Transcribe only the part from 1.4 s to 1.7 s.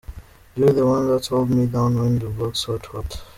me